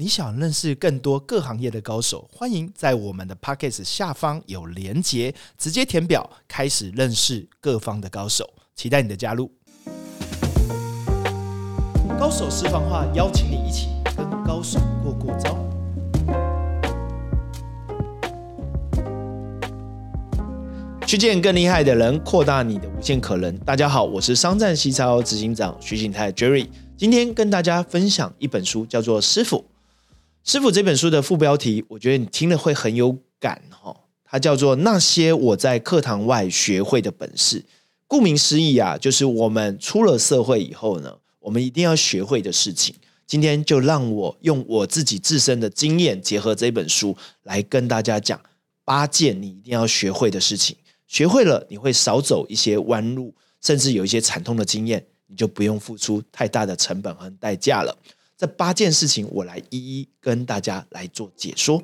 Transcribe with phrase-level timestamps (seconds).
[0.00, 9.52] 你想认识更多各行业的高手，欢迎在我们的 p o c k e t 下方有连结，直接填表开始认识各方的高手，期待你的加入。
[12.18, 15.54] 高手私房话，邀请你一起跟高手过过招。
[21.06, 23.54] 去见更厉害的人，扩大你的无限可能。
[23.58, 29.58] 大家好，我是商战西超执行长徐景泰 Jerry，今天跟大家分享一本书，叫做《师傅》。
[30.42, 33.94] 《师傅》这本书的副标题，我觉得你听了会很有感哈。
[34.24, 37.60] 它叫做《那些我在课堂外学会的本事》。
[38.06, 42.94] 顾名思义啊，就是我们出了社会以后呢，我们一定要学会的事情。
[43.26, 48.40] 今天就让我用我自己自身的经验，结合这本书来跟大家讲
[48.84, 50.74] 八件你一定要学会的事情。
[51.06, 57.96] 学会了，你会少走一些弯路，甚至有一些惨痛的经验，你就不用付出太大的成本和代价了。
[58.40, 61.78] 这八件事情，我来一一跟大家来做解说。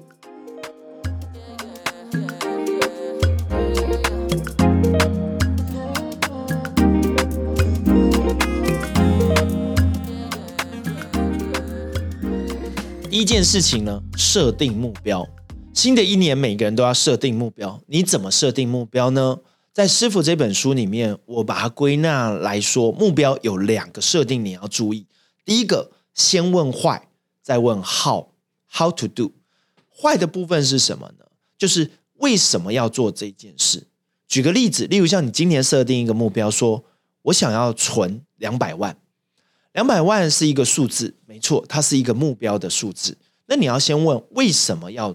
[13.10, 15.29] 第一件事情呢，设定目标。
[15.74, 17.79] 新的一年，每个人都要设定目标。
[17.87, 19.40] 你怎么设定目标呢？
[19.74, 25.07] 在《师傅》这本书里面，我把它归纳来说，目标有两个设定，你要注意。
[25.45, 27.09] 第一个，先问坏，
[27.40, 29.30] 再问 how，how to do。
[29.96, 31.26] 坏的部分是什么呢？
[31.56, 33.86] 就是为什么要做这件事。
[34.26, 36.84] 举个例子，例如像你今年设定一个目标，说
[37.22, 38.98] 我想要存两百万，
[39.72, 43.16] 两百万是一个数字，没错，它是一个目标的数字。
[43.46, 45.14] 那你要先问为什么要？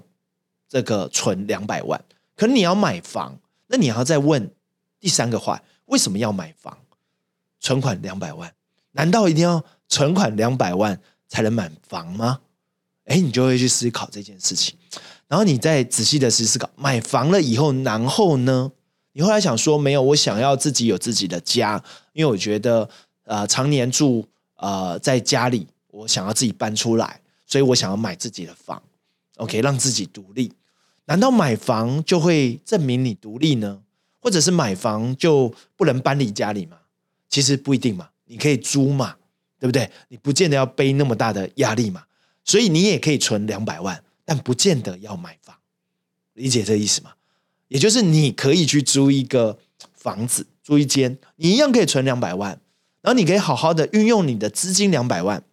[0.70, 2.02] 这个存两百万，
[2.34, 4.56] 可能你要买房，那你要再问
[5.02, 6.78] 第三个话：为什么要买房？
[7.60, 8.56] 存款两百万，
[8.92, 12.40] 难道一定要存款两百万才能买房吗？
[13.06, 14.76] 哎，你就会去思考这件事情，
[15.28, 18.72] 然后你再仔细的去思考，买房了以后，然后呢？
[19.14, 22.88] 你后来想说，没有，我想要自己有自己的家，因为我觉得
[23.26, 24.26] 呃，常年住
[24.56, 28.82] 呃在家里，我想要自己搬出来，所以我想要买自己的房
[29.36, 30.54] ，OK，让自己独立。
[31.06, 33.82] 难道买房就会证明你独立呢？
[34.22, 36.78] 或者是买房就不能搬离家里吗？
[37.28, 39.18] 其实不一定嘛，你可以租嘛，
[39.60, 39.92] 对不对？
[40.08, 42.04] 你不见得要背那么大的压力嘛。
[42.46, 45.58] 所以你也可以存两百万，但不见得要买房，
[46.34, 47.12] 理解这意思吗？
[47.68, 49.60] 也就是你可以去租一个
[49.94, 52.60] 房子，租一间，你一样可以存两百万，
[53.02, 55.44] 然后你可以好好的运用你的资金两百万，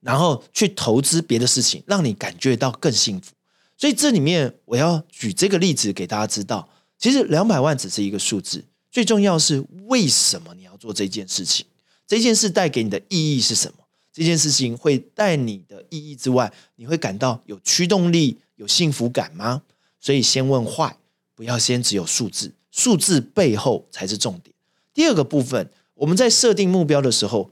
[0.00, 3.32] 然后去投资别的事情，让你感觉到更幸福。
[3.76, 8.64] 所以这里面我要举这个例子给大家知道，其实两百万只是一个数字，
[8.96, 11.66] 最重要是为什么你要做这件事情？
[12.06, 13.84] 这件事带给你的意义是什么？
[14.10, 19.60] 这件事情会带你的意义之外，你会感到有驱动力、有幸福感吗？
[20.00, 20.96] 所以先问坏，
[21.34, 24.54] 不要先只有数字，数字背后才是重点。
[24.94, 27.50] 第二个部分，我们在设定目标的时候，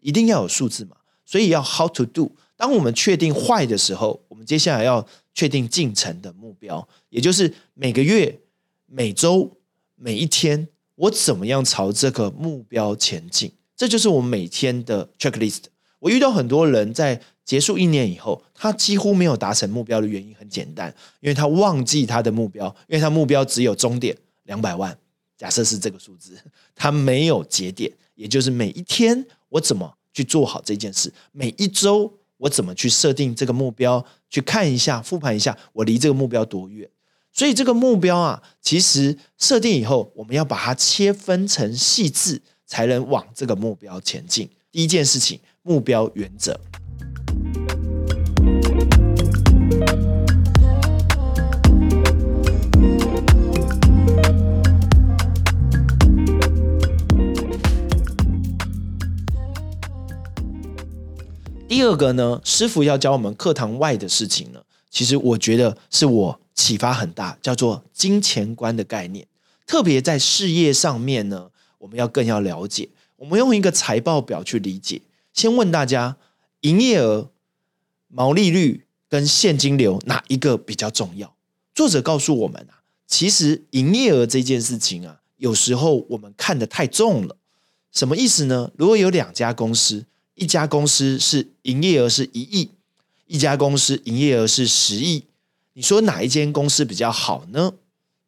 [0.00, 2.32] 一定要有数字嘛，所以要 how to do。
[2.56, 5.06] 当我们确定坏的时候，我们接下来要。
[5.34, 8.40] 确定进程的目标，也就是每个月、
[8.86, 9.56] 每周、
[9.94, 10.66] 每一天，
[10.98, 13.52] 我怎么样朝这个目标前进？
[13.76, 15.64] 这就是我每天的 checklist。
[16.00, 24.96] 我遇到很多人在结束一年以后，他几乎没有达成目标的原因很简单，因为他忘记他的目标，因为他目标只有终点两百万，
[25.36, 26.36] 假设是这个数字，
[26.74, 32.12] 他没有节点，也就是每一天我怎么去做好这件事，每一周。
[32.38, 34.06] 我怎么去设定这个目标？
[34.30, 36.88] 去看一下，复盘一下，我离这个目标多远？
[37.38, 44.50] 所以这个目标啊，其实设定以后，我们要把它切分成细致，才能往这个目标前进。
[44.72, 46.58] 第一件事情，目标原则。
[61.68, 64.58] 第二个呢，师傅要教我们课堂外的事情呢，
[64.90, 69.24] 其实我觉得是我启发很大，叫做金钱观的概念。
[69.64, 72.88] 特别在事业上面呢，我们要更要了解。
[73.14, 75.00] 我们用一个财报表去理解。
[75.32, 76.16] 先问大家，
[76.62, 77.30] 营业额、
[78.08, 81.32] 毛利率跟现金流哪一个比较重要？
[81.72, 87.36] 作者告诉我们啊，其实营业额这件事情啊，有时候我们看得太重了。
[87.92, 88.72] 什么意思呢？
[88.76, 90.04] 如果有两家公司。
[90.40, 92.70] 一家公司是营业额是一亿，
[93.26, 95.24] 一家公司营业额是十亿，
[95.78, 97.72] 你说哪一间公司比较好呢？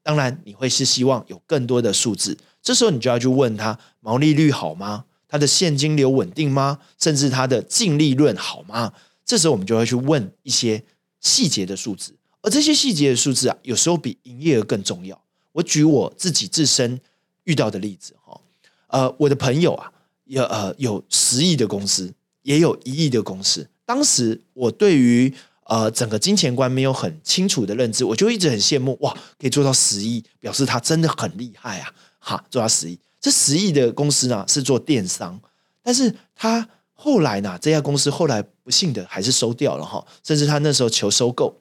[0.05, 5.07] 当然你会是希望有更多的数字，这时候你就要去问他毛利率好吗？
[5.27, 6.79] 它的现金流稳定吗？
[6.97, 8.93] 甚至它的净利润好吗？
[9.25, 10.85] 这时候我们就会去问一些
[11.19, 15.21] 细节的数字，而这些细节的数字啊，有时候比营业额更重要。
[15.51, 17.01] 我举我自己自身
[17.43, 18.41] 遇到的例子哈，
[18.87, 19.93] 呃，我的朋友啊，
[20.27, 23.69] 有呃有十亿的公司，也有一亿的公司。
[23.85, 25.35] 当时我对于
[25.71, 31.95] 呃整个金钱观没有很清楚的认知，我就一直很羡慕哇，可以做到十亿，表示他真的很厉害啊！
[32.19, 35.41] 哈，做到十亿，这十亿的公司呢是做电商，
[35.81, 41.57] 但是他后来呢，这家公司后来不幸的还是收掉了哈，甚至他那时候求收购。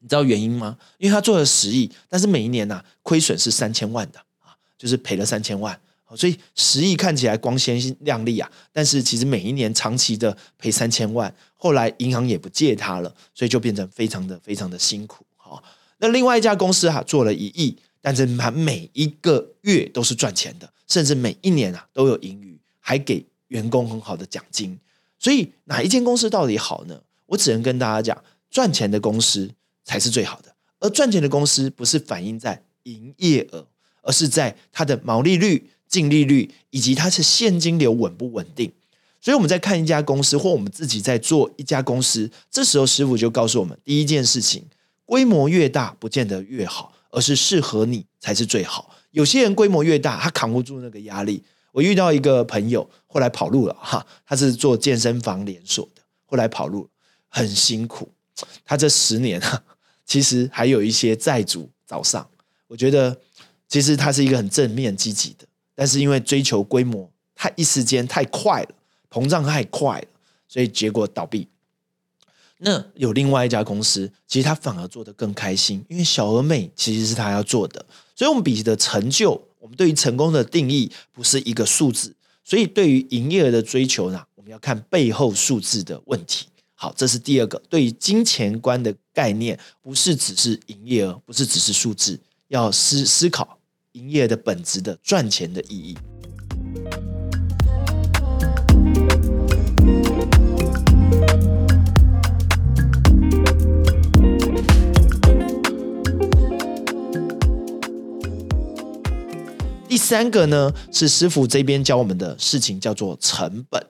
[0.00, 0.76] 你知道原因吗？
[0.98, 5.78] 因为他做了十亿，但是每一年呢亏损是三千万的啊，就是赔了三千万。
[6.16, 11.34] 所以十亿看起来光鲜亮丽啊，但是其实每一年长期的赔三千万。
[11.56, 15.24] 后来银行也不借他了，所以就变成非常的非常的辛苦。
[15.36, 15.62] 好，
[15.98, 24.78] 那另外一家公司哈做了一亿，但是他每一个月都是赚钱的，甚至每一年啊都有盈余，还给员工很好的奖金。
[25.18, 27.00] 所以哪一间公司到底好呢？
[27.26, 29.50] 我只能跟大家讲，赚钱的公司。
[29.84, 33.66] 才是最好的，而赚钱的公司不是反映在营业额，
[34.00, 38.72] 而是在它的毛利率、净利率以及它是现金流稳不稳定。
[39.20, 44.64] 所以我们在看一家公司，或我们自己在做一家公司，这时候师傅就告诉我们：第一件事情，
[45.04, 48.90] 规模越大不见得越好，而是适合你才是最好。
[49.10, 51.42] 有些人规模越大，他扛不住那个压力。
[51.72, 56.88] 我遇到一个朋友，后来跑路了哈，他是做健身房连锁的，后来跑路
[57.28, 58.10] 很辛苦。
[58.64, 59.62] 他这十年啊。
[60.04, 62.28] 其实还有一些债主早上，
[62.66, 63.16] 我觉得
[63.68, 68.68] 其实他是一个很正面积极的，但是因为追求规模，太一时间太快了，
[69.10, 70.06] 膨胀太快了，
[70.48, 71.48] 所以结果倒闭。
[72.58, 77.84] 那有另外一家公司，其实他反而做得更开心，因为小而美其实是他要做的。
[78.14, 82.14] 所以，我们比的成就，我们对于成功的定义不是一个数字，
[82.44, 86.46] 所以对于营业额的追求呢，我们要看背后数字的问题。
[86.74, 93.58] 好，这是第二个对于金钱观的概念，不是只是营业额，不是只是数字，要思思考
[93.92, 95.96] 营业的本质的赚钱的意义。
[109.88, 113.86] 第三个呢，是师傅这边教我们的事情，叫做成本。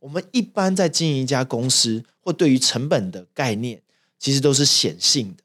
[0.00, 3.82] 我们一般在经营一家公司，或对于成本的概念，
[4.18, 5.44] 其实都是显性的。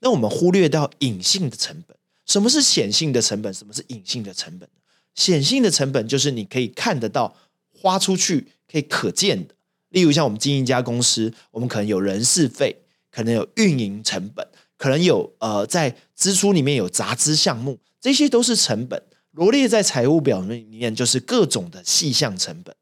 [0.00, 1.96] 那我们忽略到隐性的成本。
[2.26, 3.52] 什么是显性的成本？
[3.52, 4.68] 什么是隐性的成本？
[5.14, 7.36] 显性的成本就是你可以看得到、
[7.72, 9.54] 花出去可以可见的。
[9.90, 12.76] 例如像我们经营一家公司，我们可能有人事费，
[13.10, 14.44] 可能有运营成本，
[14.76, 19.00] 可能有呃在支出里面有杂支项目，这些都是成本，
[19.30, 22.74] 罗列在财务表里面就是各种的细项成本。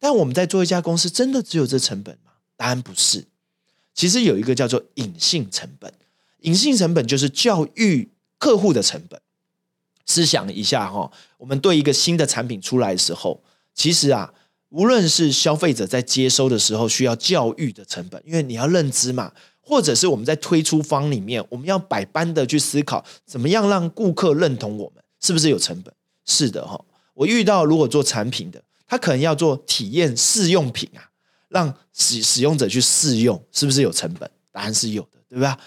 [0.00, 2.32] 但我们在做一家公司，真的只有这成本吗？
[2.56, 3.26] 答案不是。
[3.94, 5.92] 其实有一个叫做隐性成本，
[6.40, 8.08] 隐性成本就是教育
[8.38, 9.20] 客户的成本。
[10.06, 13.42] 思想一下哈，我们对一个新的产品出来的时候，
[13.74, 14.32] 其实啊，
[14.70, 25.92] 无论是消费者在接收的时候需要教育的成本，因为你要认知嘛，或者是我们在推出方里面，我们要百般的去思考，怎么样让顾客认同我们，是不是有成本？
[26.24, 26.82] 是的哈，
[27.12, 28.62] 我遇到如果做产品的。
[28.90, 31.04] 他可能要做体验试用品啊，
[31.48, 34.30] 让使使用者去试用，是不是有成本？
[34.50, 35.58] 答案是有的，对吧？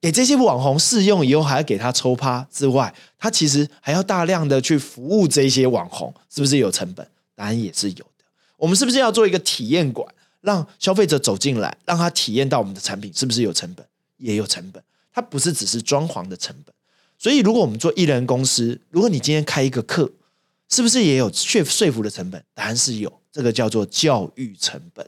[0.00, 7.06] 给这些网红试用以后，还要给他抽趴之外，他其实还要大量的去服务这些网红，是不是有成本？
[7.34, 8.24] 答案也是有的。
[8.56, 10.06] 我们是不是要做一个体验馆，
[10.40, 13.84] 让消费者走进来，让他体验到我们的产品，是不是有成本？
[14.18, 14.82] 也有成本。
[15.12, 16.72] 它不是只是装潢的成本。
[17.18, 20.08] 所以，如果我们做艺人公司，如果你今天开一个课，
[20.68, 22.40] 是不是也有说说服的成本？
[22.54, 25.04] 答案是有，这个叫做教育成本。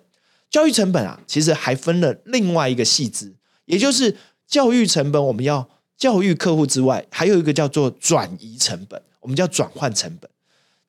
[0.50, 3.32] 教育成本啊，其实还分了另外一个细支，
[3.66, 4.16] 也就是
[4.50, 5.66] 教育成本，我们要
[5.96, 10.28] 教育客户之外，还有一个叫做转移成本，我们叫转换成本。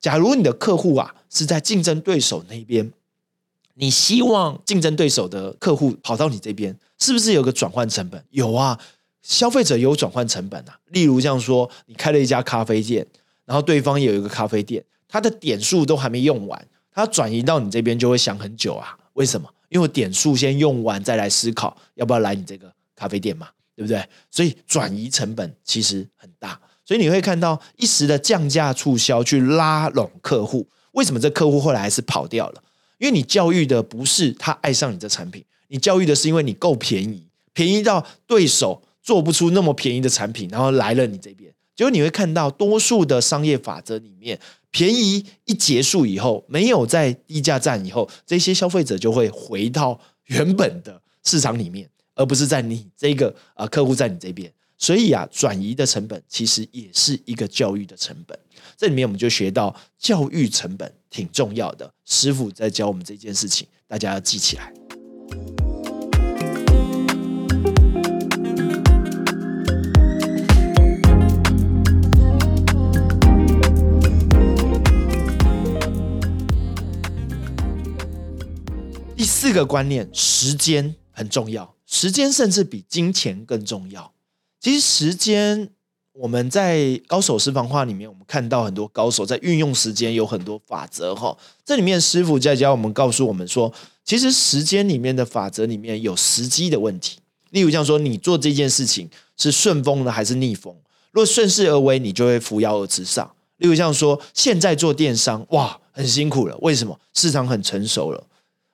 [0.00, 2.92] 假如你的客户啊是在竞争对手那边，
[3.74, 8.22] 你希望竞争对手的客户跑到你这边，是不是有个转换成本？
[8.30, 8.78] 有啊，
[9.22, 10.76] 消费者有转换成本啊。
[10.88, 13.06] 例如像说，你开了一家咖啡店。
[13.44, 18.96] 然后对方也有一个咖啡店，他的点数都还没用完，他转移到你这边就会想很久啊？
[19.14, 19.48] 为什么？
[19.68, 24.00] 因为点数先用完再来思考要不要来你这个咖啡店嘛，对不对？
[24.30, 32.62] 所以转移成本其实很大，所以你会看到一时的降价促销去拉拢客户，为什么这客户后来还是跑掉了？
[32.98, 41.52] 因为你教育的不是他爱上你的产品，你教育的是因为你够便宜，便宜到对手做不出那么便宜的产品，然后来了你这边。
[41.74, 44.38] 结果你会看到，多数的商业法则里面，
[44.70, 54.52] 便宜一结束以后，没有在低价战以后，这些消费者就会回到原本的市场里面，而不是在你这个啊客户在你这边。
[54.78, 58.36] 所以啊，转移的成本其实也是一个教育的成本。
[58.76, 61.88] 这里面我们就学到教育成本挺重要的。
[62.04, 64.72] 师傅在教我们这件事情，大家要记起来。
[79.16, 84.14] 第四个观念，时间很重要，时间甚至比金钱更重要。
[84.58, 85.68] 其实时间，
[86.14, 91.36] 我们在高手私房话里面，我们看到很多高手在运用时间，有很多法则哈。
[91.66, 93.70] 这里面师傅在教我们，告诉我们说，
[94.06, 97.18] 其实时间里面的法则里面有时机的问题。
[97.50, 100.74] 例如像说，你做这件事情是顺风的还是逆风？
[101.10, 103.30] 如果顺势而为，你就会扶摇而直上。
[103.58, 106.98] 例如像说，现在做电商，哇，很辛苦了，为什么？
[107.12, 108.26] 市场很成熟了。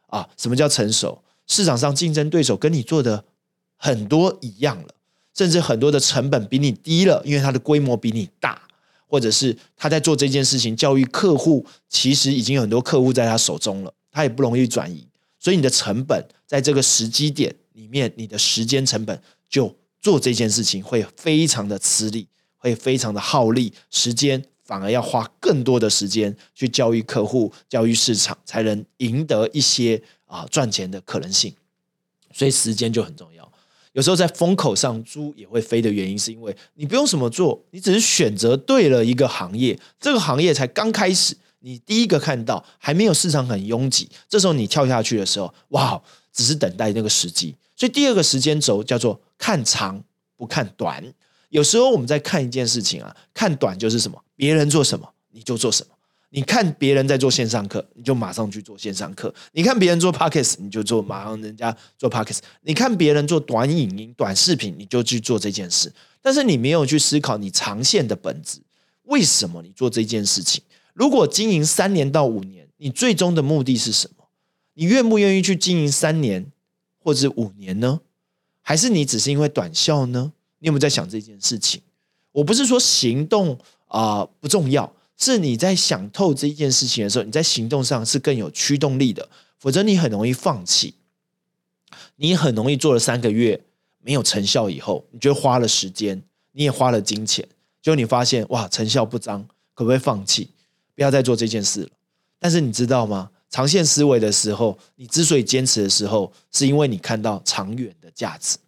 [0.06, 1.20] 啊，什么叫成熟？
[1.48, 3.24] 市场上竞争对手跟你做的
[3.76, 4.88] 很多一样了，
[5.34, 8.62] 甚至很多的成本比你低了，因为它的规模比你大，
[9.06, 15.06] 或者是他在做这件事情，教育客户，其实已经有很多客户在他手中了，他也不容易转移，
[15.38, 22.28] 所以你的成本在这个时机点里面，你的时间成本就做这件事情会非常的吃力，
[22.58, 24.44] 会非常的耗力，时间。
[24.68, 31.52] 反而要花更多的时间去教育客户、教育市场，才能赢得一些啊赚钱的可能性。
[32.32, 33.50] 所以时间就很重要。
[33.94, 46.00] 有时候在风口上猪也会飞的原因，是因为你不用什么做，你只是选择对了一个行业，这个行业才刚开始，你第一个看到还没有市场很拥挤，这时候你跳下去的时候，哇，
[46.32, 47.56] 只是等待那个时机。
[47.75, 50.04] 所以第二个时间轴叫做看长
[50.37, 51.02] 不看短。
[51.49, 54.23] 有时候我们在看一件事情啊，看短就是什么？
[54.37, 55.97] 别人做什么你就做什么。
[56.30, 65.92] 你看别人在做线上课，你就马上去做线上课；你看别人做 pockets，你就做马上人家做 pockets；你看别人做短影音、短视频，你就去做这件事。
[66.20, 68.61] 但是你没有去思考你长线的本质，
[69.04, 70.62] 为什么你做这件事情？
[70.92, 74.25] 如果经营三年到五年，你最终的目的是什么？
[74.75, 76.52] 你愿不愿意去经营三年
[76.99, 78.00] 或者五年呢？
[78.61, 80.32] 还是你只是因为短效呢？
[80.58, 81.80] 你有没有在想这件事情？
[82.32, 89.28] 我不是说行动啊不重要，是你在想透这一件事情的时候，你在行动上是更有驱动力的。
[89.58, 90.94] 否则你很容易放弃，
[92.16, 93.60] 你很容易做了三个月
[94.00, 96.22] 没有成效以后，你就花了时间，
[96.52, 97.44] 你也花了金钱，
[97.82, 99.44] 结果你发现哇成效不彰，
[99.75, 100.50] 可不可以放弃？
[100.94, 101.88] 不要再做这件事了。
[102.38, 103.30] 但是你知道吗？
[103.50, 108.58] 长线思维的时候，你之所以坚持的时候，是因为你看到长远的价值。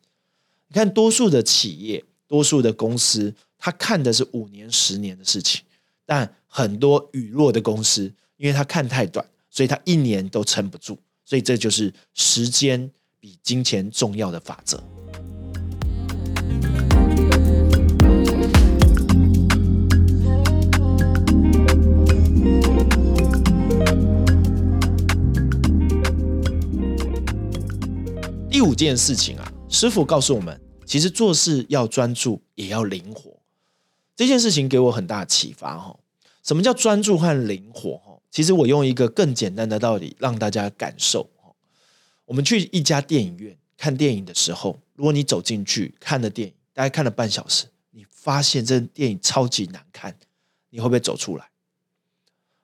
[0.67, 5.63] 你看，多数的企业、多数的公司，他看的是五年、十年的事情；
[6.05, 10.99] 但很多雨落的公司，因为他看太短，所以他一年都撑不住。
[11.25, 12.91] 所以这就是时间
[13.21, 14.83] 比金钱重要的法则。
[28.51, 29.53] 第五件事情啊。
[29.73, 33.39] 师傅告诉我们，其实做事要专注，也要灵活。
[34.17, 35.97] 这件事情给我很大启发哈。
[36.43, 37.99] 什么叫专注和灵活？
[37.99, 41.29] 哈，其实我用一个更简单的道理让大家感受。
[42.25, 50.17] 我们去一家电影院看电影的时候，如果你走进去看了电影，大概看了半小时，你发现这电影超级难看，
[50.71, 51.51] 你会不会走出来？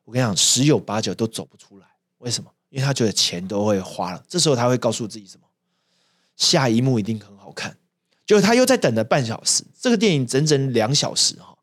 [0.05, 1.87] 我跟你讲，十有八九都走不出来。
[2.19, 2.51] 为什么？
[2.69, 4.25] 因为他觉得钱都会花了。
[4.29, 5.47] 这时候他会告诉自己什么？
[6.37, 7.77] 下一幕一定很好看，
[8.27, 9.65] 就他又在等了半小时。
[9.81, 11.56] 这个电影整整两小时哈，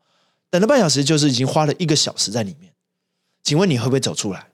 [0.54, 2.72] 等了半小时就是已经花了一个小时在里面。
[3.42, 4.48] 请问你会不会走出来？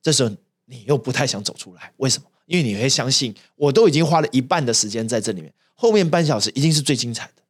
[0.00, 0.30] 这时候
[0.64, 2.26] 你又不太想走出来，为什么？
[2.46, 7.42] 因为你会相信，我都已经花了一半的时间在这里面，后面半小时一定是最精彩的。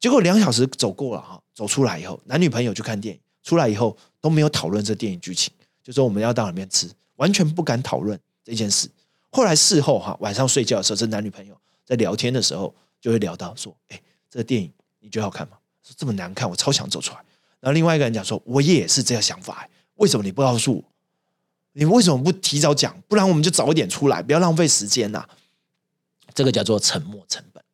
[0.00, 8.88] 结果两小时走过了哈，走出来以后，男女朋友去看电影，出来以后都没有讨论这电影剧情，就说我们要到里面吃，完全不敢讨论这件事。
[9.28, 11.54] 后来事后哈，晚上睡觉的时候，这男女朋友
[11.84, 15.58] 在聊天的时候，就会聊到说：“哎，这个电影你觉得好看吗？
[15.88, 17.18] 说这么难看，我超想走出来。”
[17.60, 20.84] 然后另外一个人讲说：“我也是这样想法，为什么你不告诉我？
[21.72, 23.02] 你为什么不提早讲？
[23.08, 25.26] 不然我们就早一点出来，不要浪费时间呐。”
[26.34, 27.64] 这个叫做沉默成本。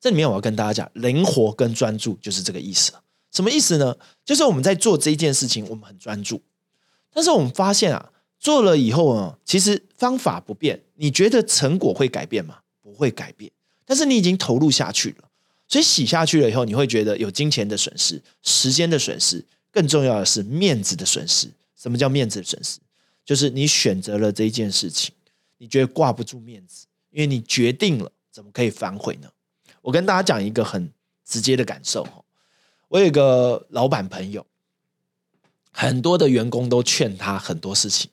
[0.00, 2.92] 这里面我要跟大家讲，灵活跟专注就是这个意思。
[3.30, 3.96] 什么意思呢？
[4.24, 6.42] 就是我们在做这一件事情，我们很专注，
[7.12, 8.10] 但是我们发现啊。
[8.42, 12.60] 做了以后啊，其实方法不变，你觉得成果会改变吗？
[12.80, 13.52] 不会改变。
[13.84, 15.28] 但是你已经投入下去了，
[15.70, 21.48] 所以洗下去了以后，你会觉得有金钱的损失、时间的损失，更重要的是面子的损失。
[21.76, 22.80] 什么叫面子的损失？
[23.24, 25.14] 就是你选择了这一件事情，
[25.58, 29.30] 你觉得挂不住面子，因为你决定了，怎么可以反悔呢？
[29.80, 30.90] 我跟大家讲一个很
[31.24, 32.24] 直接的感受哈，
[32.88, 34.44] 我有一个老板朋友，
[35.70, 38.10] 很多的员工都劝他很多事情，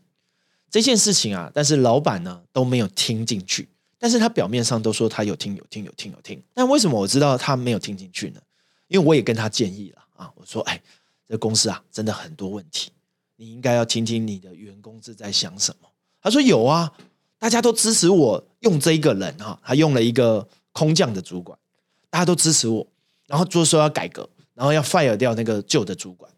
[0.70, 3.68] 这件事情啊，但是老板呢都没有听进去，
[4.00, 8.42] 但是他表面上都说他有听有听有听有听，但为什么我知道他没有听进去呢？
[8.88, 10.82] 因为我也跟他建议了啊，我说哎，
[11.28, 12.92] 这公司啊真的很多问题，
[13.36, 15.90] 你应该要听听你的员工是在想什么。
[16.22, 16.92] 他说有啊，
[17.38, 21.58] 大家都支持我用这一个人哈，他用了一个空降的主管，
[22.10, 22.86] 大家都支持我，
[23.28, 26.32] 然后就说要改革，然后要 fire 掉那个旧的主管。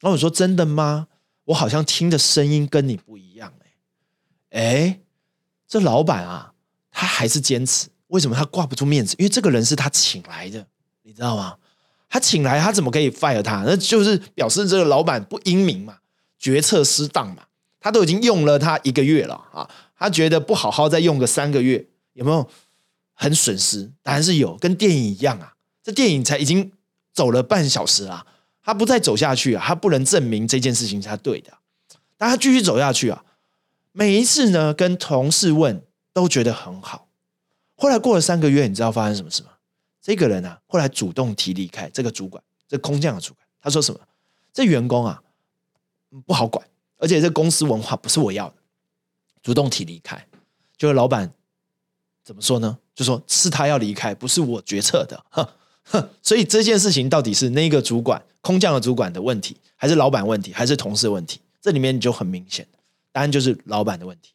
[0.00, 1.08] 然后我说真的吗？
[1.44, 3.52] 我好像听的声音跟你不一样
[4.50, 5.00] 哎，哎，
[5.66, 6.49] 这老板啊，
[6.90, 9.14] 他还是坚持，为什么他挂不住面子？
[9.18, 10.66] 因为这个人是他请来的，
[11.02, 11.56] 你知道吗？
[12.08, 13.62] 他请来，他怎么可以 fire 他？
[13.64, 15.98] 那就是表示这个老板不英明嘛，
[16.38, 17.44] 决策失当嘛。
[17.78, 22.46] 他都已经用了他一个月了啊，他觉得不好好再用个三个月，有没有
[23.14, 23.90] 很损失？
[24.02, 25.54] 当然是有，跟电影一样啊。
[25.82, 26.72] 这电影才已经
[27.14, 28.26] 走了半小时啊，
[28.62, 31.50] 他不再走下去啊，他不能证明这件事情是他对的。
[32.18, 33.24] 但他继续走下去啊，
[33.92, 37.08] 每一次呢跟同事问都觉得很好。
[37.76, 39.50] 后来过了三个月，你知道发生什么事吗？
[40.02, 44.00] 这个人啊，后来主动提离开这个主管，这空降的主管，他说什么？
[44.52, 45.22] 这员工啊
[46.26, 46.66] 不好管。
[46.98, 48.56] 而且这公司文化不是我要的，
[49.42, 50.26] 主动提离开，
[50.76, 51.32] 就是老板
[52.22, 52.78] 怎么说呢？
[52.94, 55.48] 就说是他要离开，不是我决策的，哼
[55.84, 56.08] 哼。
[56.22, 61.40] 所以这件事情到底是那个主管空降的主管的问题，还是老板问题，还是同事问题？
[61.62, 62.68] 这里面你就很明显，
[63.12, 64.34] 答案就是老板的问题。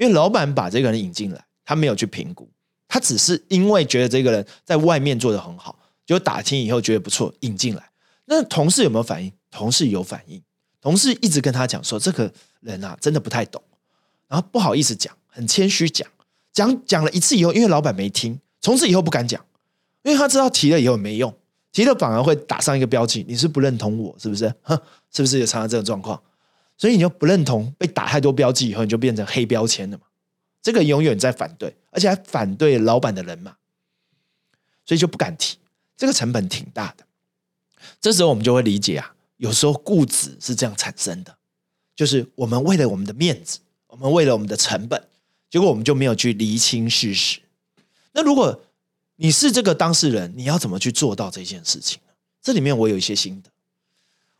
[0.00, 2.48] 因为老板把这个人引进来，他没有去评估，
[2.88, 7.90] 他只是因为觉得这个人在外面做的很好，就打听以后觉得不错，引进来。
[8.24, 9.30] 那同事有没有反应？
[9.50, 10.42] 同事有反应。
[10.80, 13.62] 同事一直跟他讲说，这个人啊，真的不太懂，
[14.26, 16.08] 然后不好意思讲，很谦虚讲，
[16.50, 19.44] 讲讲了一次以后，因为老板没听，从此以后不敢讲，
[20.02, 21.36] 因为他知道提了以后没用，
[21.72, 24.50] 提了反而会打上一个标记，你是不认同我，是不是？
[24.62, 24.80] 哼，
[25.12, 26.18] 是不是也常常这种状况？
[26.80, 30.04] 所以你就不认同，被打太多标记以后，你就变成黑标签了嘛？
[30.62, 33.58] 这个永远在反对，而且还反对老板的人嘛，
[34.86, 35.58] 所以就不敢提，
[35.94, 37.04] 这个成本挺大的。
[38.00, 39.14] 这时候我们就会理解啊。
[39.36, 41.36] 有时候固执是这样产生的，
[41.94, 45.06] 就是我们为了我们的面子，我们为了我们的成本，
[45.50, 47.40] 结果我们就没有去厘清事实。
[48.12, 48.62] 那如果
[49.16, 52.14] 你是这个当事人，你要怎么去做到这件事情呢？
[52.40, 53.50] 这里面我有一些心得。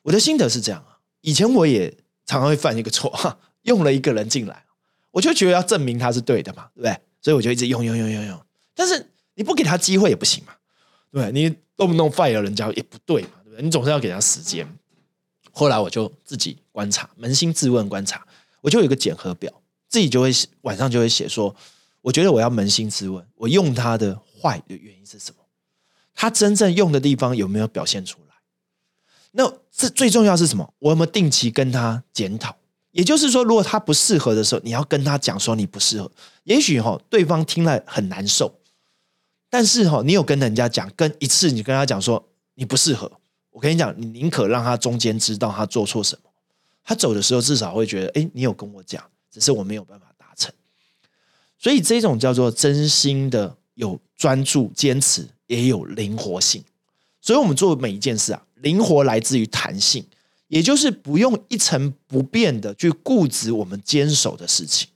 [0.02, 1.94] 我的心得是这样啊，以前我也
[2.26, 4.64] 常常会犯一个错， 哈，用了一个人进来，
[5.10, 7.00] 我就觉得要证明他是对的嘛，对不对？
[7.22, 8.40] 所以我就一直用用用用用。
[8.74, 10.54] 但是你不给他机会也不行嘛，
[11.12, 13.62] 对你动不动 fire 人家也不对嘛，对不对？
[13.62, 14.66] 你总是要给他时间。
[15.52, 18.24] 后来我就自己观察，扪心自问观察，
[18.60, 19.52] 我就有一个检核表，
[19.88, 20.30] 自己就会
[20.62, 21.54] 晚上就会写说，
[22.00, 25.38] 我觉得我要扪心自问，我用他的坏的原因是什么？
[26.14, 28.29] 他真正用的地方有没有表现出来？
[29.32, 30.74] 那这最重要是什么？
[30.78, 32.56] 我有没有定期跟他检讨？
[32.90, 36.10] 也就是说，如果他不适合的时候，你要跟他讲说你不适合。
[36.42, 38.52] 也许哈，对方听了很难受，
[39.48, 43.10] 但是哈，你有跟人家讲，跟一次你跟他讲说你不适合。
[43.50, 46.30] 我跟你讲，你宁可让他中间知道他做错什么，
[46.82, 50.52] 他走的时候至少会觉得，哎，你有跟我讲，只是我没有办法达成。
[51.58, 56.64] 所以这种叫做真心的有专注坚持，也有灵活性。
[57.20, 60.04] 所以我们做每一件事啊，灵活来自于弹性，
[60.48, 64.88] 也就是不用一成不变的去固执我们坚守的事情，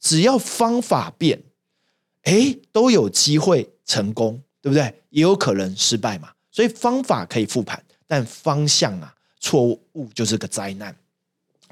[0.00, 1.42] 只要方法变，
[2.22, 5.02] 哎，都有机会成功，对不对？
[5.10, 6.32] 也有可能失败嘛。
[6.50, 10.96] 所以方法可以复盘，但方向啊错误就是个灾难。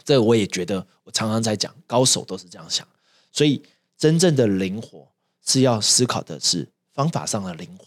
[0.04, 2.86] 这我也觉得，我常常在讲，高手都是这样想。
[3.32, 3.62] 所以
[3.96, 5.08] 真正的灵活
[5.46, 7.86] 是要思考的是方法上的灵活。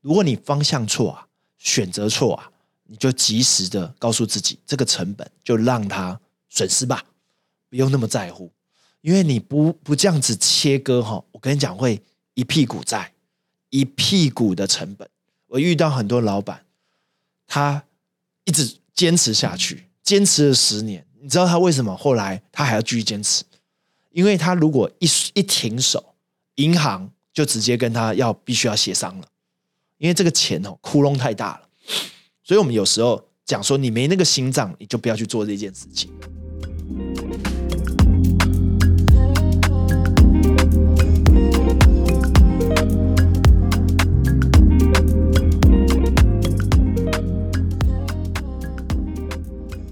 [0.00, 1.26] 如果你方向错啊，
[1.58, 2.50] 选择错啊，
[2.90, 7.04] 你就及时的告诉自己，这个成本就让它损失吧，
[7.68, 8.50] 不用那么在乎。
[9.02, 13.12] 因为你不不这样子切割哈，我跟你讲会一屁股债，
[13.70, 15.08] 一屁股的成本。
[15.46, 16.64] 我遇到很多老板，
[17.46, 17.84] 他
[18.44, 21.06] 一直坚持下去，坚持了十年。
[21.20, 23.44] 你知道他为什么后来他还要继续坚持？
[24.10, 26.14] 因为他如果一一停手，
[26.54, 29.28] 银行就直接跟他要必须要协商了，
[29.98, 31.68] 因为这个钱哦窟窿太大了。
[32.48, 36.10] 所以我们有时候讲说，你没那个心脏，你就不要去做这件事情。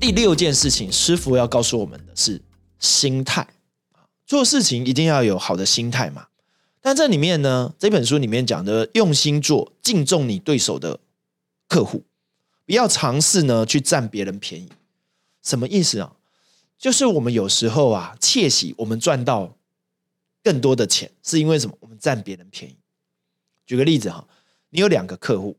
[0.01, 2.41] 第六件事情，师傅要告诉我们的是
[2.79, 3.47] 心态
[4.27, 6.29] 做事情一定要有好的心态嘛。
[6.81, 11.01] 但这里面呢，这本书里面讲的用心做，敬重你对手的
[11.69, 12.06] 客户，
[12.67, 14.69] 不要尝试呢去占别人便宜。
[15.43, 16.17] 什么意思啊？
[16.77, 19.57] 就是我们有时候啊，窃喜我们赚到
[20.43, 21.77] 更多的钱，是因为什么？
[21.81, 22.77] 我们占别人便宜。
[23.65, 24.29] 举个例子哈，
[24.71, 25.57] 你有两个客户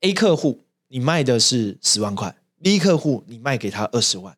[0.00, 4.36] ，A 客户你卖的是十万块，B 客户你卖给他二十万，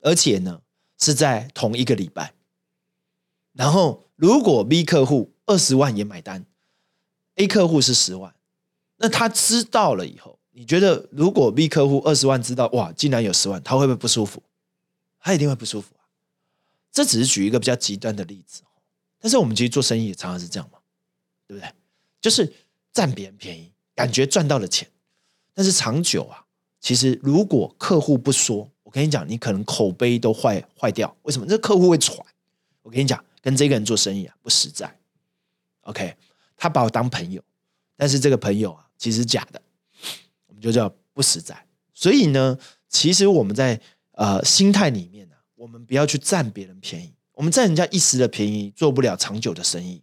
[0.00, 0.60] 而且呢
[0.98, 2.34] 是在同一个礼拜。
[3.52, 6.44] 然后如果 B 客户二十万也买单
[7.36, 8.34] ，A 客户是十万，
[8.96, 14.42] 那他知道了以后，你觉得如果 B 客户二十万知道哇，竟然有十万，他会不会不舒服？
[15.18, 16.06] 他一定会不舒服啊！
[16.92, 18.62] 这只是举一个比较极端的例子，
[19.18, 20.78] 但是我们其实做生意常常是这样嘛，
[21.48, 21.72] 对不对？
[22.20, 22.52] 就是
[22.92, 24.88] 占别人便宜，感觉赚到了钱，
[25.52, 26.44] 但是长久啊，
[26.80, 31.14] 其实如果客户不说，我跟你讲，你可能口碑都坏坏掉。
[31.22, 31.46] 为什么？
[31.46, 32.16] 这客户会传。
[32.82, 34.94] 我跟你讲，跟这个人做生意啊，不实在。
[35.80, 36.14] OK，
[36.56, 37.42] 他把我当朋友，
[37.96, 39.60] 但是这个朋友啊，其实假的，
[40.64, 41.66] 就叫不实在。
[41.92, 43.80] 所以呢，其实我们在。
[44.16, 50.00] 呃，心态里面呢，我们不要去占别人便宜，我们占人家一时的便宜，做不了长久的生意。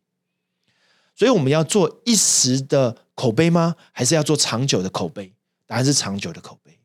[1.16, 3.78] 所以我们要做一时的口碑吗？
[3.94, 5.34] 还是要做长久的口碑？
[5.66, 6.78] 答案是长久的口碑，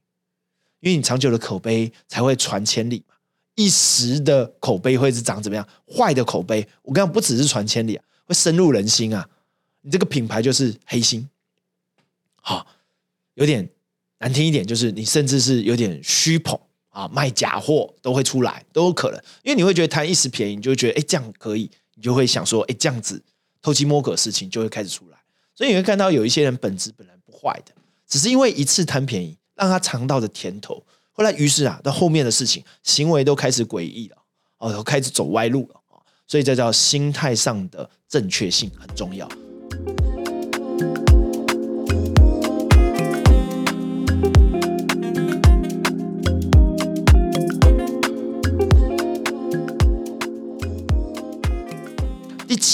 [0.79, 3.17] 因为你长久的口碑才会传千里嘛。
[3.57, 5.69] 一时的口碑会是长怎么样？
[5.93, 9.29] 坏的口碑，我刚刚，不只是传千里啊，会深入人心啊。
[9.81, 11.29] 你这个品牌就是黑心，
[12.41, 12.65] 好，
[13.37, 13.67] 有点
[14.19, 16.59] 难听一点，就是你甚至是有点虚捧。
[16.97, 23.23] 啊，卖假货都会出来，都有可能，因为你会觉得贪一时便宜，你就会觉得哎这样可以，你就会想说哎这样子
[23.61, 25.19] 偷鸡摸狗的事情就会开始出来，
[25.55, 27.73] 所以你会看到有一些人本质本来不坏的，
[28.09, 34.17] 只是因为一次贪便宜，让他尝到的甜头，后来于是啊，到后面的事情行为都开始诡异了，
[34.57, 35.83] 哦，开始走歪路了
[36.27, 39.29] 所以这叫心态上的正确性很重要。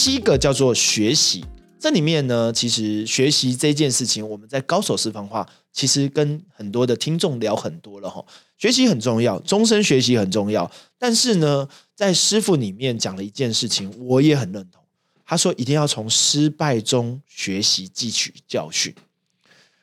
[0.03, 1.45] 七个叫做学习，
[1.79, 8.25] 这里面呢，其实学习这件事情，我们在高手私房话，其实跟很多的听众聊很多了哈。
[8.59, 10.69] 学习很重要，终身学习很重要。
[10.99, 14.83] 但是呢，在师傅里面讲了一件事情，我也很认同。
[15.25, 18.93] 他说一定要从失败中学习，汲取教训。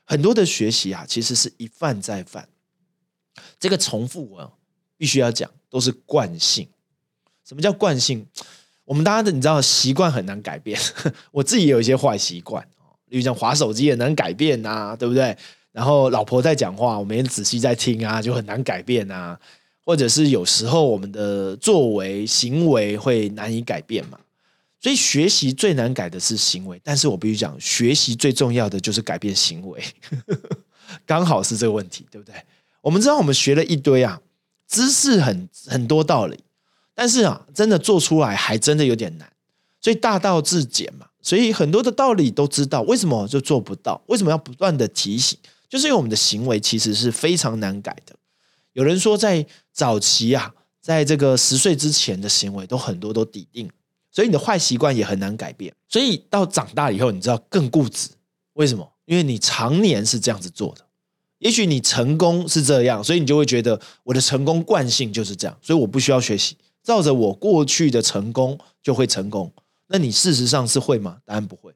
[0.03, 2.49] 很多的学习啊，其实是一犯再犯。
[3.57, 4.51] 这个重复啊，
[4.97, 6.67] 必须要讲，都是惯性。
[7.47, 8.27] 什么叫惯性？
[8.89, 10.75] 我们大家的你知道习惯很难改变，
[11.31, 12.67] 我自己也有一些坏习惯
[13.09, 15.37] 例如讲划手机也难改变呐，对不对？
[15.71, 19.39] 然后老婆在讲话，我们仔细在听啊，就很难改变啊。
[19.85, 24.17] 或者是有时候我们的作为行为会难以改变嘛。
[24.81, 29.83] 所以学习最难改的是行为，但是我必须讲，学习最重要的就是改变行为，
[31.05, 32.33] 刚好是这个问题，对不对？
[32.81, 34.19] 我们知道我们学了一堆啊，
[34.67, 36.39] 知识很很多道理。
[36.99, 39.31] 但是啊，真的做出来还真的有点难，
[39.79, 41.05] 所以大道至简嘛。
[41.21, 44.01] 所以很多的道理都知道，为什么就做不到？
[44.07, 45.39] 为什么要不断的提醒？
[45.69, 48.13] 就是因为我们的行为其实是非常难改的。
[48.73, 53.69] 有人说，在早期啊，在这个十岁之前的行为都很多都抵定，
[54.11, 55.73] 所以你的坏习惯也很难改变。
[55.87, 58.09] 所以到长大以后，你知道更固执，
[58.55, 58.91] 为什么？
[59.05, 60.85] 因为你常年是这样子做的。
[61.37, 66.57] 也许你成功是这样，所以你就会觉得我的成功惯性就是这样，所以我不需要学习。
[66.89, 69.53] 照着我过去的成功就会成功，
[69.89, 71.19] 那你事实上是会吗？
[71.23, 71.71] 答案不会。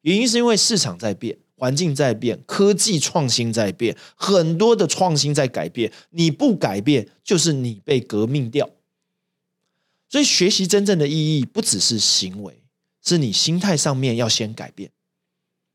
[0.00, 5.92] 原因是因为市场在变，环境在变，科技创新在变，很多的创新在改变。
[6.08, 8.70] 你不改变，就是你被革命掉。
[10.08, 12.62] 所以学习真正的意义不只是行为，
[13.02, 14.90] 是你心态上面要先改变。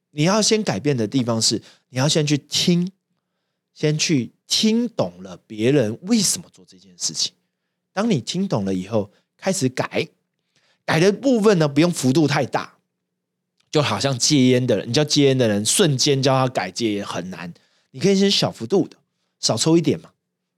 [0.10, 2.91] 你要先改变的地方是，你要先去听，
[3.71, 7.34] 先去听懂了别人为什么做这件事情。
[7.93, 10.08] 当你听懂了以后，开始改，
[10.86, 12.78] 改的部分呢，不用幅度太大，
[13.71, 17.54] 就好像戒烟的人，你叫戒烟的人瞬间叫他改戒烟很难，
[17.91, 18.97] 你可以先小幅度的，
[19.39, 20.10] 少抽一点嘛，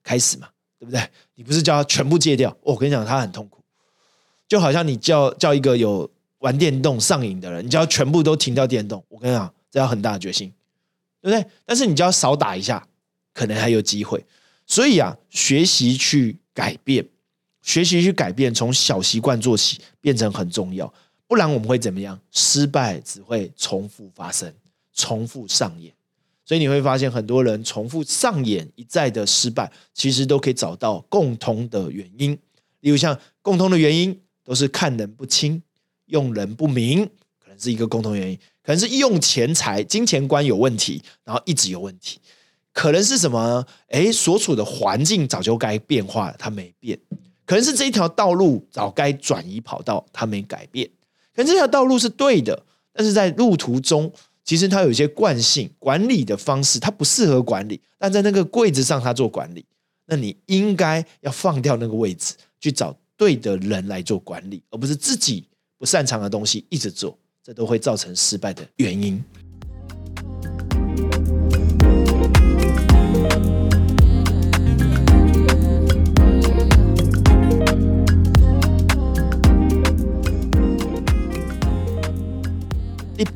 [0.03, 1.01] 开始嘛，对不对？
[1.35, 3.63] 你不是叫他全部戒掉，我跟你讲，他很痛苦，
[4.47, 10.53] 就好像你叫叫一个有玩电动上瘾的人，你叫他全部都停掉电动，我跟你讲，这要很大的决心，
[11.21, 11.49] 对不对？
[11.65, 12.87] 但是你叫他少打一下，
[13.33, 14.25] 可能还有机会。
[14.67, 17.05] 所以啊，学习去改变。
[17.61, 20.91] 学习去改变，从小习惯做起，变成很重要。
[21.27, 22.19] 不然我们会怎么样？
[22.31, 24.53] 失败只会重复发生，
[24.93, 25.93] 重复上演。
[26.43, 32.37] 所以你会发现，很多人重复上演一再的失败，其实都可以找到共通的原因。
[32.81, 35.61] 例如像共通的原因，都是看人不清，
[36.07, 37.05] 用人不明，
[37.39, 42.19] 可能是一个共同原因；可能是用钱财、金钱观有问题，然后一直有问题。
[42.73, 43.65] 可能是什么？
[43.87, 46.99] 哎，所处的环境早就该变化了，它没变。
[47.51, 50.89] 可能是这一条道路早该转移跑道，他没改变。
[51.35, 52.57] 可能这条道路是对的，
[52.93, 54.09] 但是在路途中，
[54.45, 57.81] 其实它有一些惯性管理的方式，它不适合管理。
[57.97, 59.65] 但在那个柜子上，他做管理，
[60.05, 65.45] 那你应该要放掉那个位置，去找对的人来做管理，而不是自己
[65.77, 69.21] 不擅长的东西一直做，这都会造成失败的原因。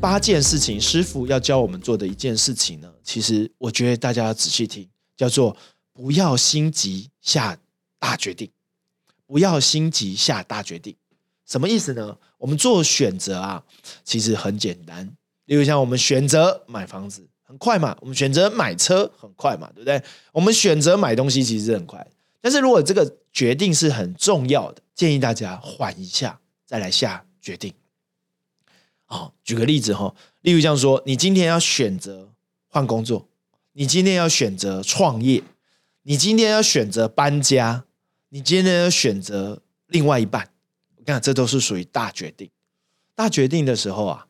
[0.06, 5.56] 八件事情，师傅要教我们做的一件事情呢，其实我觉得大家要仔细听，叫做
[5.92, 7.58] 不要心急下
[7.98, 8.48] 大决定。
[9.26, 10.94] 不要心急下大决定，
[11.44, 12.16] 什么意思呢？
[12.38, 13.64] 我们做选择啊，
[14.04, 15.04] 其实很简单。
[15.46, 20.00] 例如像我们选择买房子，很快嘛；我们选择买车，很快嘛，对不对？
[20.30, 22.06] 我们选择买东西，其实很快。
[22.40, 27.74] 但是如果这个决定是很重要的，建议大家缓一下再来下决定。
[29.06, 32.32] 好，举个例子哈，例如像说，你今天要选择
[32.66, 33.28] 换工作，
[33.72, 35.42] 你今天要选择创业，
[36.02, 37.84] 你今天要选择搬家，
[38.30, 40.50] 你今天要选择另外一半，
[40.96, 42.50] 我看这都是属于大决定。
[43.14, 44.26] 大决定的时候啊，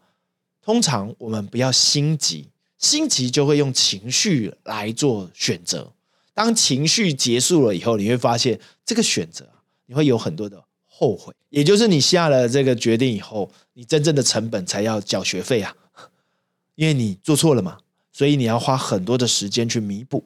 [0.60, 5.92] 通常我们不要心急，心急就会用情绪来做选择。
[6.34, 9.48] 当情绪结束了以后，你会发现这个选择
[9.86, 10.62] 你会有很多的。
[10.98, 15.76] 后悔，也就是你下了这个决定以后，你真正的成本才要缴学费啊，
[16.74, 17.76] 因为你做错了嘛，
[18.10, 20.24] 所以你要花很多的时间去弥补，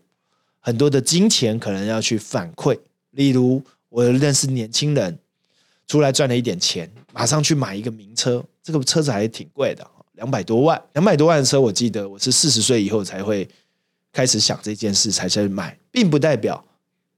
[0.60, 2.78] 很多的金钱可能要去反馈。
[3.10, 5.18] 例如，我认识年轻人
[5.88, 13.48] 出来赚了一点钱，马上去买一个名车，这个车子还挺贵的，两百多万，两百多万的车，我记得我是四十岁以后才会
[14.12, 16.64] 开始想这件事才去买，并不代表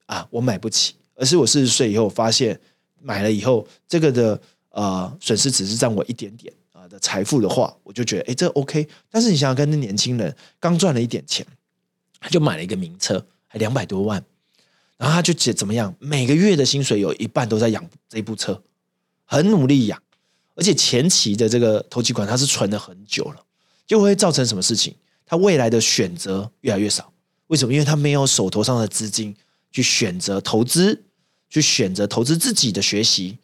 [0.07, 2.59] 啊我买不起，而是我四十岁以后发现。
[3.03, 8.89] 买了以后，这个的呃损失只是占我一点点啊的财富的话，我就觉得哎这 OK。
[9.11, 11.47] 但是你想想看，那年轻人刚赚了一点钱，
[12.21, 14.25] 他就买了一个名车，还两百多万，
[14.97, 18.63] 然后他就怎怎么样，每个月的薪水有一半都在养这部车，
[19.25, 20.03] 很努力养，
[20.55, 23.45] 而且前期的这个投机款他是存了很久了，
[23.87, 24.95] 就会造成什么事情？
[25.27, 27.13] 他未来的选择越来越少。
[27.47, 27.73] 为什么？
[27.73, 29.35] 因为他没有手头上的资金
[29.71, 31.05] 去选择投资。
[31.53, 33.37] 去选择投资自己的学习，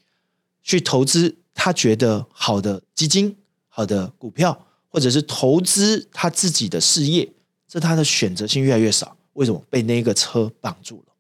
[0.63, 3.37] 去投资他觉得好的基金、
[3.69, 7.31] 好的股票，或者是投资他自己的事业，
[7.69, 9.15] 这他的选择性越来越少。
[9.35, 9.63] 为什么？
[9.69, 11.13] 被那个车绑住了。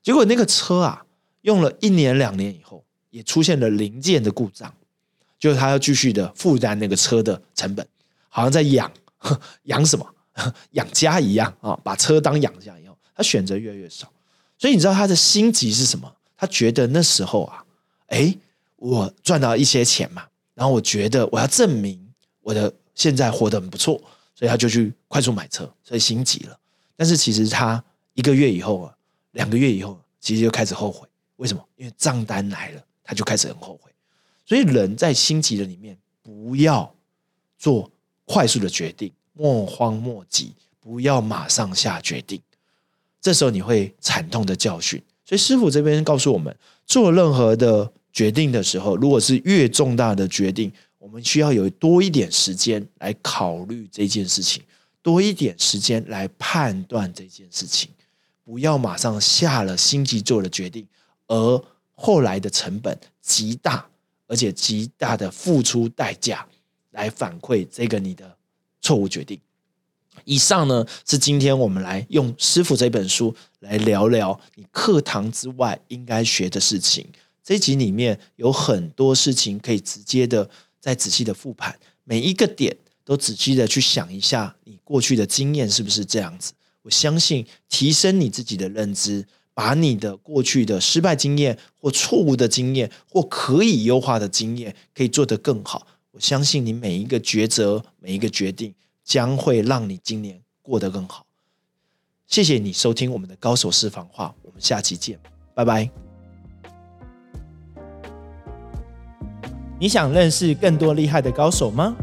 [0.00, 1.04] 结果那个车啊，
[1.40, 4.72] 用了一年两年以后，也出现了零件的故障，
[5.36, 7.84] 就是他要继续的负担那个车的成本，
[8.28, 8.88] 好像在养
[9.64, 10.14] 养什么
[10.78, 12.96] 养家一样啊，把车当养家一样。
[13.16, 14.08] 他选择越来越少。
[14.58, 16.12] 所以你知道他的心急是什么？
[16.36, 17.64] 他觉得那时候啊，
[18.08, 18.36] 哎，
[18.76, 21.98] 我赚到一些钱嘛，然后我觉得我要证明
[22.40, 24.00] 我的现在活得很不错，
[24.34, 26.58] 所以他就去快速买车，所以心急了。
[26.96, 27.82] 但是其实他
[28.14, 28.94] 一个月以后啊，
[29.32, 31.06] 两个月以后，其实就开始后悔。
[31.36, 31.64] 为什么？
[31.76, 33.92] 因为账单来了，他就开始很后悔。
[34.44, 36.92] 所以人在心急的里面，不要
[37.56, 37.88] 做
[38.24, 42.40] 快速的决定，莫慌莫急，不要马上下决定。
[43.20, 46.54] 这时候你会惨痛的教训，所以师傅这边告诉我们，
[46.86, 54.62] 做任何的决定的时候，如果是越重大的决定，我们需要有多一点时间来考虑这件事情，
[55.02, 57.90] 多一点时间来判断这件事情，
[58.44, 60.86] 不要马上下了心急做了决定，
[61.26, 63.84] 而后来的成本极大，
[64.26, 66.46] 而且极大的付出代价
[66.92, 68.36] 来反馈这个你的
[68.80, 69.38] 错误决定。
[70.28, 77.06] 以上呢是今天我们来用师傅这本书来聊聊你课堂之外应该学的事情。
[77.42, 86.52] 这集里面有很多事情可以直接的再仔细的复盘，每一个点都仔细的去想一下，你过去的经验是不是这样子？
[86.82, 95.86] 我相信提升你自己的认知，把你的过去的失败经验或错误的经验或可以优化的经验，可以做得更好。
[96.10, 98.74] 我相信你每一个抉择，每一个决定。
[99.08, 101.24] 将会让你今年过得更好。
[102.26, 105.18] 谢谢你收听我们的高手私房话，我们下期见，
[105.54, 105.88] 拜拜。
[109.80, 111.96] 你想认识更多厉害的高手吗？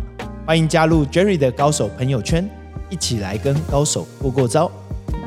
[0.48, 2.50] 欢迎加入 Jerry 的高手朋友圈，
[2.89, 4.72] 一起来跟高手过过招。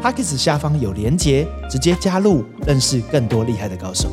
[0.03, 4.11] p a c k e s 下方有连结，直接加入，认识更多厉害的高手。